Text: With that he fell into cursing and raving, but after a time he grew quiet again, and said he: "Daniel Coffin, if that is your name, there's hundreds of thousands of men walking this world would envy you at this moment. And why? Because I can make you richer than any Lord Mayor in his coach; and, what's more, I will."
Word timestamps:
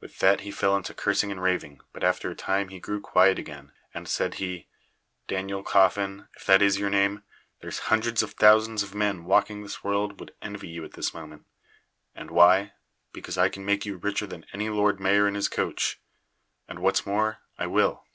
With 0.00 0.18
that 0.20 0.40
he 0.40 0.50
fell 0.50 0.74
into 0.78 0.94
cursing 0.94 1.30
and 1.30 1.38
raving, 1.42 1.82
but 1.92 2.02
after 2.02 2.30
a 2.30 2.34
time 2.34 2.68
he 2.68 2.80
grew 2.80 3.02
quiet 3.02 3.38
again, 3.38 3.72
and 3.92 4.08
said 4.08 4.36
he: 4.36 4.66
"Daniel 5.28 5.62
Coffin, 5.62 6.26
if 6.34 6.46
that 6.46 6.62
is 6.62 6.78
your 6.78 6.88
name, 6.88 7.22
there's 7.60 7.80
hundreds 7.80 8.22
of 8.22 8.30
thousands 8.32 8.82
of 8.82 8.94
men 8.94 9.26
walking 9.26 9.62
this 9.62 9.84
world 9.84 10.18
would 10.20 10.34
envy 10.40 10.68
you 10.68 10.86
at 10.86 10.92
this 10.94 11.12
moment. 11.12 11.44
And 12.14 12.30
why? 12.30 12.72
Because 13.12 13.36
I 13.36 13.50
can 13.50 13.66
make 13.66 13.84
you 13.84 13.98
richer 13.98 14.26
than 14.26 14.46
any 14.54 14.70
Lord 14.70 14.98
Mayor 14.98 15.28
in 15.28 15.34
his 15.34 15.50
coach; 15.50 16.00
and, 16.66 16.78
what's 16.78 17.04
more, 17.04 17.40
I 17.58 17.66
will." 17.66 18.06